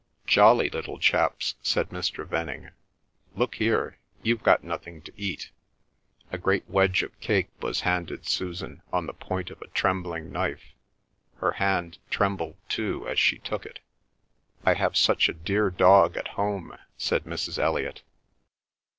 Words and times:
"Jolly 0.25 0.67
little 0.67 0.97
chaps," 0.97 1.53
said 1.61 1.89
Mr. 1.89 2.25
Venning. 2.27 2.71
"Look 3.35 3.53
here, 3.53 3.99
you've 4.23 4.41
got 4.41 4.63
nothing 4.63 5.03
to 5.03 5.13
eat." 5.15 5.51
A 6.31 6.39
great 6.39 6.67
wedge 6.67 7.03
of 7.03 7.19
cake 7.19 7.49
was 7.61 7.81
handed 7.81 8.25
Susan 8.25 8.81
on 8.91 9.05
the 9.05 9.13
point 9.13 9.51
of 9.51 9.61
a 9.61 9.67
trembling 9.67 10.31
knife. 10.31 10.73
Her 11.35 11.51
hand 11.51 11.99
trembled 12.09 12.57
too 12.67 13.07
as 13.07 13.19
she 13.19 13.37
took 13.37 13.63
it. 13.63 13.79
"I 14.65 14.73
have 14.73 14.97
such 14.97 15.29
a 15.29 15.33
dear 15.35 15.69
dog 15.69 16.17
at 16.17 16.29
home," 16.29 16.75
said 16.97 17.25
Mrs. 17.25 17.59
Elliot. 17.59 18.01